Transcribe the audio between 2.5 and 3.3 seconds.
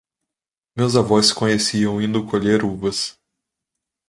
uvas.